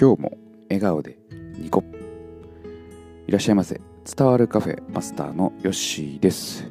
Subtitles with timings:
[0.00, 1.18] 今日も笑顔で
[1.58, 1.82] ニコ。
[3.26, 3.80] いらっしゃいませ。
[4.04, 6.70] 伝わるカフェマスターのヨッシーです。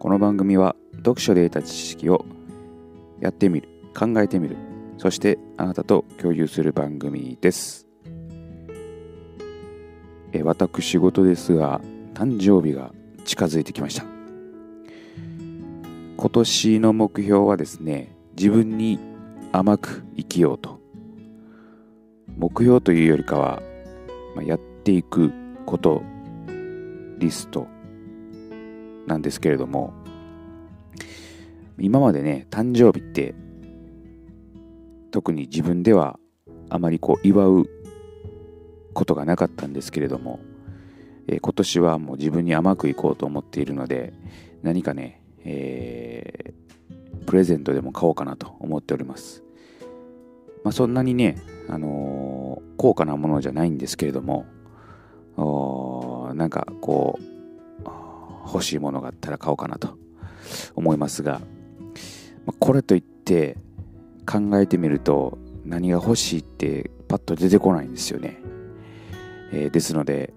[0.00, 2.26] この番組は読書で得た知識を
[3.20, 4.56] やってみる考えてみる。
[4.98, 7.86] そしてあなたと共有する番組です。
[10.32, 11.80] え私事ですが
[12.14, 12.90] 誕生日が
[13.24, 14.04] 近づいてきました。
[16.16, 18.98] 今年の目標はですね自分に
[19.52, 20.79] 甘く生きようと。
[22.36, 23.62] 目標というよりかは、
[24.34, 25.32] まあ、やっていく
[25.66, 26.02] こと
[27.18, 27.66] リスト
[29.06, 29.92] なんですけれども
[31.78, 33.34] 今までね誕生日って
[35.10, 36.18] 特に自分では
[36.68, 37.68] あまりこう祝う
[38.92, 40.40] ことがなかったんですけれども、
[41.26, 44.12] えー、今年はもう自分に甘くいこうと思っているので
[44.62, 49.42] 何かね、えー、プレゼントでも買おうかなと思っております。
[50.64, 51.38] まあ、そんなにね、
[51.70, 54.46] あのー、高価なものじゃないんですけれども、
[56.34, 57.22] なんかこう、
[58.46, 59.96] 欲しいものがあったら買おうかなと
[60.74, 61.40] 思いますが、
[62.44, 63.56] まあ、これといって
[64.26, 68.40] 考えてみると何が欲しいってパッと出てこないんですよね。
[69.52, 70.32] えー、ですので、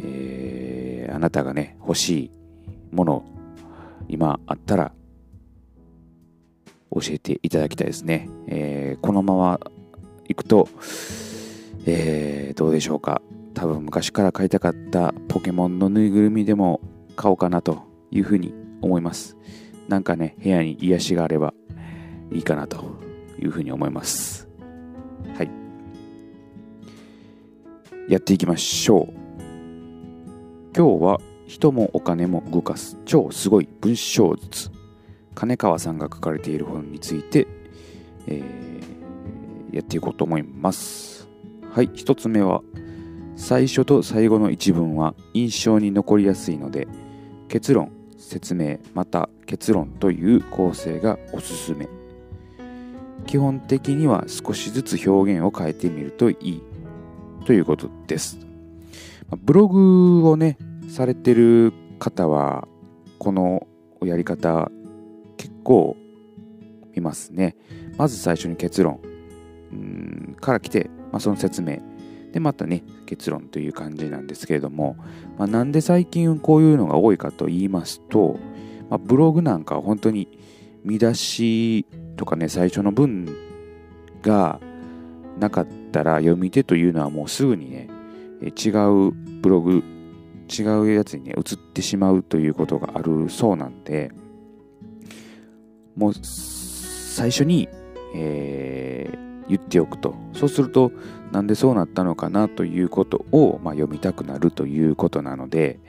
[0.00, 2.30] えー、あなたがね、欲しい
[2.90, 3.24] もの、
[4.08, 4.92] 今あったら
[6.90, 8.28] 教えていただきたいですね。
[8.48, 9.60] えー、このまま
[10.28, 10.68] 行くと、
[11.86, 13.22] えー、どうでしょうか。
[13.54, 16.80] 多分昔から買いたかったポケモンのぬいぐるみでも
[17.16, 19.36] 買おうかなというふうに思います。
[19.88, 21.54] なんかね、部屋に癒しがあれば
[22.30, 22.98] いいかなと
[23.42, 24.48] いうふうに思います。
[25.36, 25.50] はい。
[28.08, 29.18] やっていきましょう。
[30.76, 34.70] 今日は人もお金も動かす超すごい文章術
[35.34, 37.48] 金川さんが書かれている本について、
[38.26, 38.97] えー、
[39.72, 41.28] やっていこうと思います。
[41.72, 42.62] はい、1つ目は、
[43.36, 46.88] 最初と最後の一文は印象に残りやすいので、
[47.48, 51.88] 結論、説明、また結論という構成がおすすめ。
[53.26, 56.62] 基本的には少しずつ表現を変えてみるといい
[57.44, 58.38] ということです。
[59.36, 60.58] ブログをね、
[60.88, 62.66] されてる方は、
[63.18, 63.66] この
[64.02, 64.70] やり方
[65.36, 65.96] 結構
[66.94, 67.56] 見ますね。
[67.96, 69.00] まず最初に結論
[69.72, 71.78] うんから来て、まあ、その説明。
[72.32, 74.96] で、またね、結論という感じなんですけれども、
[75.38, 78.38] まあ、なんで最近こういうのが多いかと言いますと、
[78.90, 80.28] まあ、ブログなんかは本当に
[80.84, 81.86] 見出し
[82.16, 83.28] とかね、最初の文
[84.22, 84.60] が
[85.38, 87.88] なかったら読み手というのはもうすぐにね、
[88.42, 89.82] 違うブログ、
[90.48, 94.10] 違うやつにね、移ってしまうということがあるそうなんで、
[95.96, 97.68] もう最初に、
[98.14, 100.92] えー、言っておくとそうすると
[101.32, 105.80] なんでそうなったのかなということを、まあ、読みたくなるということなので、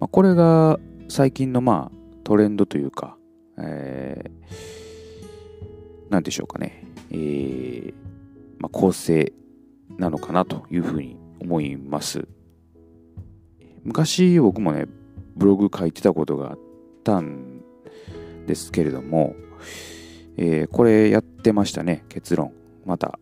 [0.00, 0.78] まあ、これが
[1.08, 3.16] 最近のまあトレンドというか、
[3.58, 7.94] えー、でしょうかね、えー
[8.58, 9.32] まあ、構成
[9.96, 12.28] なのかなというふうに思います。
[13.84, 14.86] 昔僕もね、
[15.36, 16.58] ブログ書いてたことがあっ
[17.04, 17.62] たん
[18.46, 19.34] ですけれども、
[20.36, 22.52] えー、これやってましたね、結論。
[22.88, 23.18] また、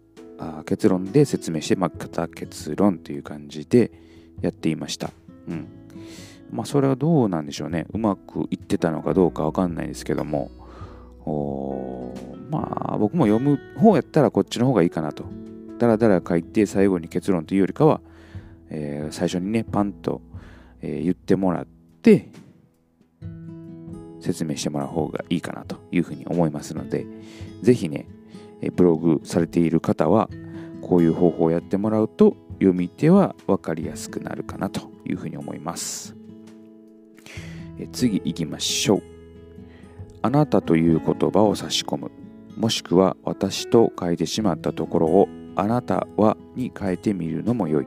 [0.64, 3.90] 結論で説明して、また結論という感じで
[4.40, 5.10] やっていました。
[5.48, 5.66] うん。
[6.52, 7.86] まあ、それはどうなんでしょうね。
[7.92, 10.50] うまくいってたのかどうかわかんないですけども、
[12.50, 15.24] まあ、僕も読む方やったらこっちの方がいいかなと。
[15.78, 18.00] だらだら書いて最後に結論というよりかは、
[18.70, 20.22] えー、最初にね、パンと、
[20.80, 21.66] えー、言ってもらっ
[22.02, 22.28] て、
[24.20, 27.06] 説明してもらう方がいいかなというふうに思いますので、
[27.62, 28.06] ぜひね、
[28.74, 30.28] ブログされている方は、
[30.82, 36.16] こういう方法をやってもらうと、読み手は分かりやすくなるかなというふうに思います。
[37.92, 39.02] 次行きましょう。
[40.22, 42.10] あなたという言葉を差し込む。
[42.56, 47.86] もしくは私と書いてしまったところをあなたはに変えてみるのも良い。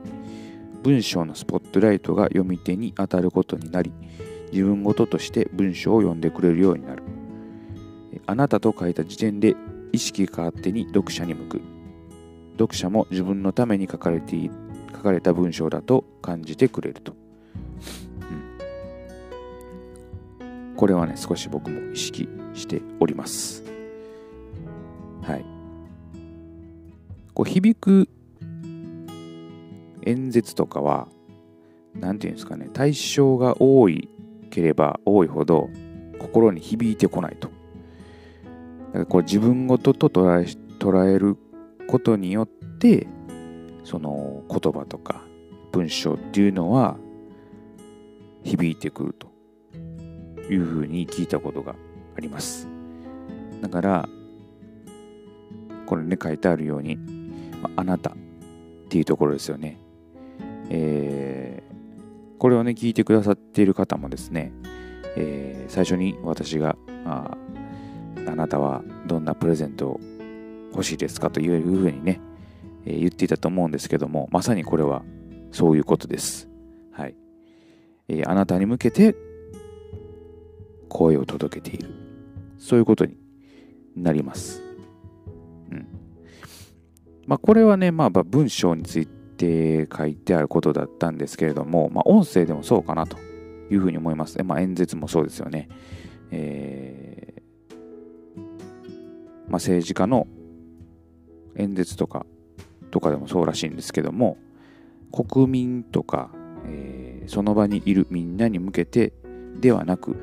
[0.82, 3.92] 文章のスポットライトが読み手に当たることになり、
[4.52, 7.02] 自分ごととして文章を読んでくれるようになる。
[8.26, 9.56] あなたと書いた時点で
[9.92, 11.60] 意識が勝手に読者に向く。
[12.52, 14.36] 読者も自分のために書かれて
[14.92, 17.14] 書かれた文章だと感じてくれると。
[20.40, 23.64] うん、これはね、少し僕も意識しております。
[25.22, 25.44] はい。
[27.32, 28.08] こう響く
[30.04, 31.08] 演説とかは、
[31.94, 34.08] なんていうんですかね、対象が多い
[34.50, 35.70] ければ多いほど
[36.18, 37.59] 心に響いてこないと。
[38.90, 40.46] だからこう自分ごとと捉え
[40.78, 41.36] 捉える
[41.86, 43.06] ことによって
[43.84, 45.22] その言葉とか
[45.72, 46.96] 文章っていうのは
[48.42, 49.28] 響いてくると
[50.52, 51.74] いうふうに聞いたことが
[52.16, 52.68] あります。
[53.60, 54.08] だから
[55.86, 56.98] これね書いてあるように
[57.76, 58.14] あなたっ
[58.88, 59.78] ていうところですよね。
[60.70, 64.52] えー、これをね聞いてくださっている方もですね、
[65.16, 67.36] えー、最初に私があ
[68.26, 70.00] あなたはどんなプレゼントを
[70.72, 72.20] 欲しいですかというふうにね、
[72.84, 75.02] えー、言っていたと思うんですけどもまさにこれは
[75.52, 76.48] そういうことです。
[76.92, 77.14] はい。
[78.08, 79.16] えー、あなたに向けて
[80.88, 81.88] 声を届けている。
[82.58, 83.16] そういうことに
[83.96, 84.62] なります。
[85.70, 85.86] うん。
[87.26, 93.16] まあ、これはね、まあ、文章について書いてあることだったんですけれども、まあ、音声でもそうかなと
[93.70, 94.42] いうふうに思います。
[94.44, 95.68] まあ、演説もそうですよね。
[96.30, 96.99] えー、
[99.50, 100.26] まあ、政治家の
[101.56, 102.24] 演説とか、
[102.90, 104.38] とかでもそうらしいんですけども、
[105.12, 106.30] 国民とか、
[106.66, 109.12] えー、その場にいるみんなに向けて
[109.60, 110.16] ではなく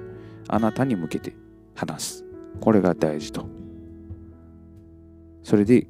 [0.48, 1.36] あなたに向けて
[1.76, 2.26] 話す。
[2.62, 3.46] これが大事と。
[5.44, 5.88] それで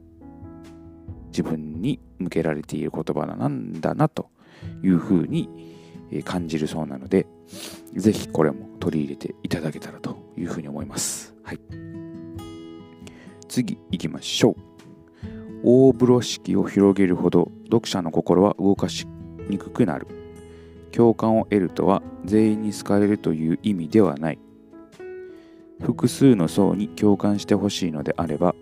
[1.27, 4.29] 自分に向けられている言葉なんだなと
[4.83, 5.49] いうふうに
[6.25, 7.27] 感じるそうなので
[7.95, 11.35] ぜひこれも取り入れていただけたらというふうに思います。
[11.43, 11.59] はい、
[13.47, 14.55] 次行きましょう。
[15.63, 19.07] 大風呂敷を広げるほど読者の心は動かし
[19.49, 20.07] にくくなる。
[20.91, 24.39] 共感を得るとは全員に好かれるという意味ではない。
[25.81, 28.55] 複数の層に共感してほしいのであれば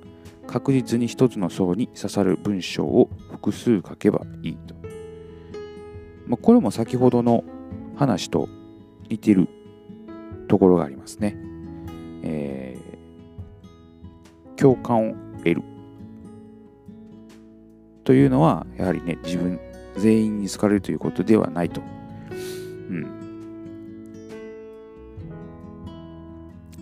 [0.47, 4.75] 確実に一つの層に刺さる文章を複数書けばいいと、
[6.27, 7.43] まあ、これも先ほどの
[7.95, 8.49] 話と
[9.09, 9.47] 似てる
[10.47, 11.35] ところがありますね、
[12.23, 12.77] え、
[14.55, 15.63] 共感を得る
[18.03, 19.59] というのは、やはりね、自分
[19.97, 21.81] 全員に好かれるということではないと。
[21.81, 23.03] うん。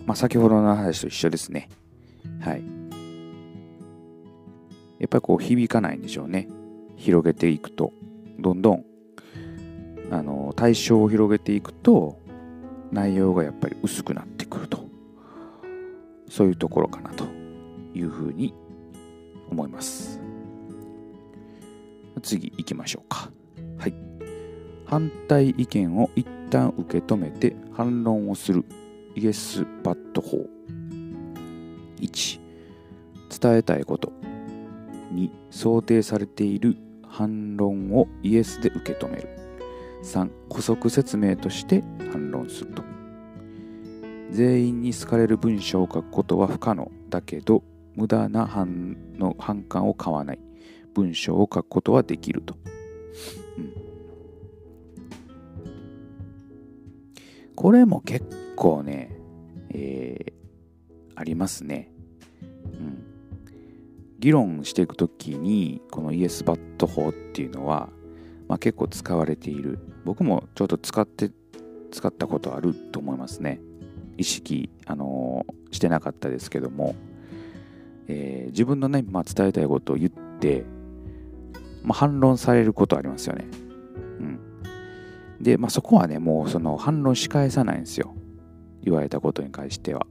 [0.06, 1.70] まあ、先ほどの話と一緒ですね。
[2.40, 2.62] はい。
[4.98, 6.48] やっぱりこう響かないんでしょうね。
[6.96, 7.92] 広げていくと。
[8.38, 8.84] どんどん、
[10.10, 12.18] あの、対象を広げていくと、
[12.92, 14.84] 内容がやっぱり薄くなってくると。
[16.28, 17.33] そういうところかなと
[17.94, 18.54] いうふうに
[19.50, 20.20] 思います。
[22.22, 23.30] 次行きましょうか。
[23.78, 23.94] はい。
[24.86, 28.64] 反対意見を一旦受け止めて反論をする
[29.14, 30.38] イエス・バット法。
[32.00, 32.40] 1、
[33.40, 34.12] 伝えたいこと。
[35.12, 36.76] 2、想定されている
[37.06, 39.28] 反論をイエスで受け止める。
[40.02, 41.82] 3、補足説明として
[42.12, 42.82] 反論すると。
[44.30, 47.62] 全員に好かれる文章を書くことは不可能だけど、
[47.94, 50.38] 無駄な反の反感を買わない。
[50.94, 52.56] 文章を書くことはできると。
[53.58, 53.74] うん、
[57.54, 58.24] これも結
[58.56, 59.16] 構ね、
[59.70, 60.32] えー、
[61.16, 61.90] ありますね。
[62.64, 63.04] うん、
[64.18, 67.90] 議論していくときに、このイエスバット法っていうのは、
[68.48, 69.78] まあ、結構使われている。
[70.04, 71.30] 僕もちょっと使って、
[71.90, 73.60] 使ったことあると思いますね。
[74.16, 76.94] 意識、あのー、してなかったですけども、
[78.08, 80.64] えー、自分のね、まあ、伝えたいことを言って、
[81.82, 83.46] まあ、反論されることありますよね。
[84.20, 84.40] うん。
[85.40, 88.14] で、まあ、そこはね、もうその反論し返さないんですよ。
[88.82, 90.06] 言われたことに関しては。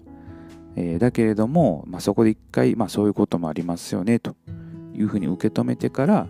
[0.76, 4.36] えー、だけれども、まあ、そこで一回、まあ、そういうこともありますよね、と
[4.94, 6.28] いうふうに受け止めてから、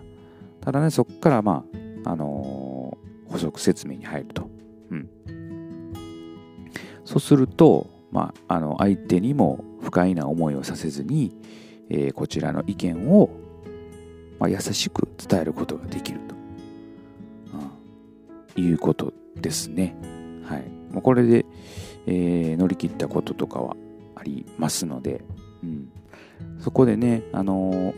[0.60, 1.64] ただね、そこから、ま
[2.04, 4.50] あ、あのー、補足説明に入ると。
[4.90, 5.08] うん。
[7.04, 11.36] そうすると、まあ、あの相手にも不快な思いをさせずに、
[11.90, 13.28] えー、こちらの意見を
[14.38, 16.34] まあ、優しく伝えることができると、
[18.56, 19.96] うん、いうことですね。
[20.44, 20.64] はい。
[20.90, 21.46] まあ、これで、
[22.06, 23.76] えー、乗り切ったこととかは
[24.16, 25.24] ありますので、
[25.62, 25.88] うん、
[26.58, 27.94] そこでね、あのー、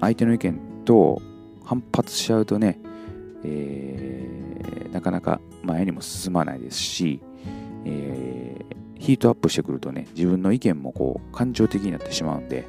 [0.00, 1.20] 相手の意見と
[1.64, 2.78] 反発しちゃうとね、
[3.44, 7.20] えー、なかなか前にも進まないですし、
[7.84, 12.66] えー、ヒートアップしてくるとね、自分の意見もこう感情的になってしまうんで、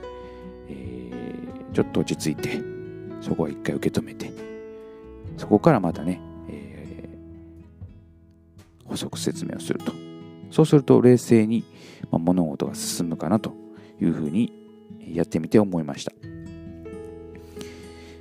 [0.69, 1.11] え
[1.73, 2.61] ちょっと落ち着いて、
[3.21, 4.31] そこは一回受け止めて、
[5.37, 9.91] そこからまたね、えー、補足説明をすると。
[10.51, 11.63] そうすると冷静に、
[12.11, 13.53] まあ、物事が進むかなと
[13.99, 14.53] いうふうに
[15.11, 16.11] やってみて思いました。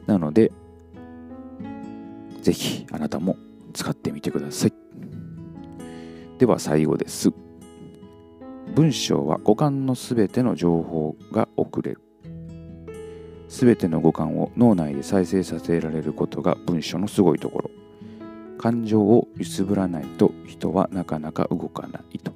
[0.07, 0.51] なので、
[2.41, 3.37] ぜひあなたも
[3.75, 4.82] 使ってみてください。
[6.43, 7.33] では最後です。
[8.75, 12.01] 文章は五感のすべての情報が送れる。
[13.47, 17.71] 全ての五感を脳内で再生させられることが文章のすごいところ
[18.59, 22.33] 感情を揺すぶらないと人はなかなか動かないと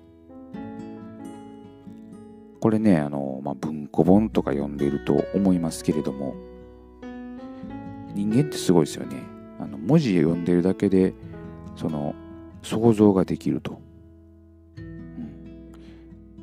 [2.61, 6.37] これねあの、まあ、文庫本とか読んでいると思いますけれども
[8.15, 9.17] 人間ってすごいですよね
[9.59, 11.13] あの文字読んでるだけで
[11.75, 12.15] その
[12.63, 13.81] 想像ができると、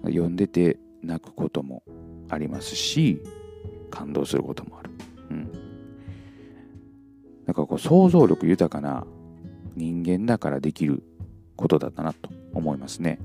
[0.10, 1.84] 読んでて泣くことも
[2.30, 3.22] ありますし
[3.90, 4.92] 感動することもある、
[5.30, 5.52] うん、
[7.46, 9.06] なんかこう想像力豊かな
[9.76, 11.04] 人間だからできる
[11.56, 13.20] ことだったなと思いますね、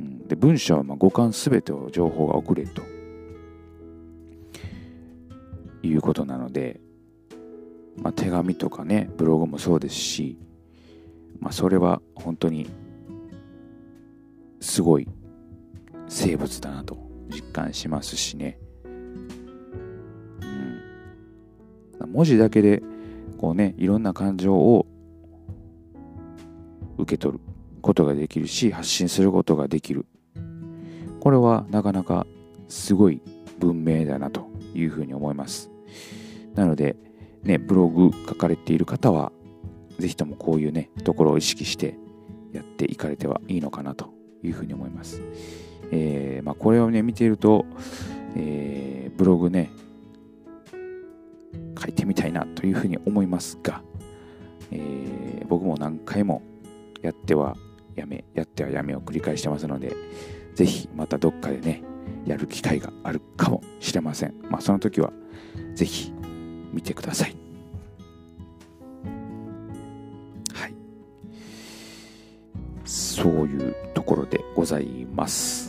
[0.00, 2.82] うん、で文章はま五感すべてを情報が送れと
[5.82, 6.80] いうことなので、
[7.96, 10.38] まあ、手紙とかねブログもそうですし
[11.42, 12.70] まあ、それは本当に
[14.60, 15.08] すごい
[16.08, 16.96] 生物だなと
[17.28, 18.88] 実感しますしね、う
[22.06, 22.82] ん、文字だけで
[23.38, 24.86] こうねいろんな感情を
[26.98, 27.40] 受け取る
[27.80, 30.06] ことができるし発信することができる。
[31.20, 32.26] これはなかなか
[32.68, 33.22] すごい
[33.58, 35.70] 文明だなというふうに思います。
[36.54, 36.96] なので
[37.42, 39.32] ねブログ書かれている方は
[39.98, 41.96] ぜひともこういうね、ところを意識して
[42.52, 45.22] やっていかれてはいいのかなというふうに思います。
[45.92, 47.66] えー、まあ、これをね、見ていると、
[48.34, 49.70] えー、ブログね、
[51.78, 53.82] 書いてみたいなというふうに思いますが、
[54.70, 56.42] えー、僕も何回も
[57.02, 57.56] やっては
[57.94, 59.94] やめ、やってはやめを繰り返してますので、
[60.54, 61.82] ぜひまたどっかでね、
[62.24, 64.34] やる機会があるかもしれません。
[64.50, 65.12] まあ、その時は
[65.74, 66.12] ぜひ
[66.72, 67.36] 見てください
[70.54, 70.74] はい。
[72.84, 75.61] そういうところでございます。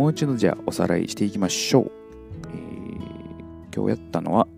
[0.00, 1.92] もう一度じゃあおさらいしていきましょう。
[2.48, 4.48] えー、今日やったのは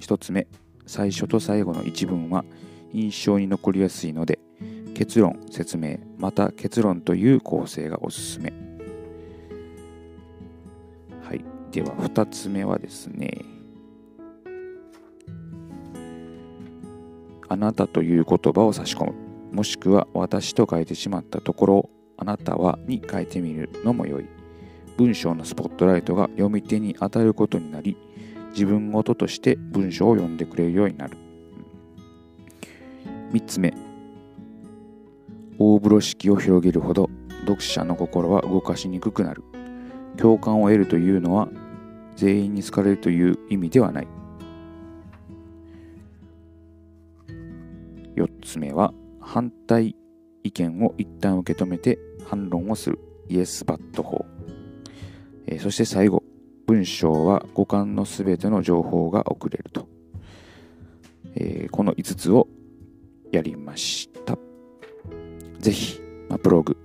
[0.00, 0.46] 1つ目、
[0.86, 2.42] 最初と最後の一文は
[2.94, 4.38] 印象に残りやすいので
[4.94, 8.50] 結論、説明、また結論という構成がおすすめ。
[11.22, 11.44] はい。
[11.70, 13.42] では2つ目はですね、
[17.46, 19.14] あなたという言葉を差し込む。
[19.52, 24.37] もしくは私と書いてしまったところをあなたはに書いてみるのも良い。
[24.98, 27.96] 文章のスポットライトが読み手に当たることになり、
[28.50, 31.16] 自分ごととして文章を読んでくれるようになる。
[33.32, 33.72] 3つ目、
[35.56, 37.08] 大風呂敷を広げるほど
[37.42, 39.44] 読者の心は動かしにくくなる。
[40.16, 41.48] 共感を得るというのは
[42.16, 44.08] 全員に好かれるという意味ではない。
[48.16, 49.94] 4つ目は反対
[50.42, 54.26] 意見を一旦受け止めて反論をするイエスバット法、
[55.50, 56.22] え、そして最後
[56.66, 59.88] 文章は五感のすべての情報が送れると、
[61.34, 62.48] え、この5つを
[63.32, 64.38] やりました。
[65.58, 66.76] ぜひ、まあ、ブログ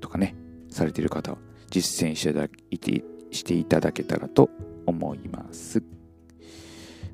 [0.00, 0.34] とかね
[0.68, 1.38] されている方は
[1.70, 4.50] 実践していただいてしていただけたらと
[4.86, 5.82] 思います。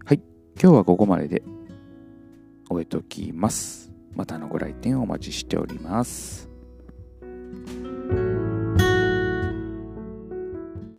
[0.05, 0.23] はい。
[0.61, 1.43] 今日はここまでで
[2.69, 3.93] 終えておきます。
[4.15, 6.50] またのご来店お待ちしております。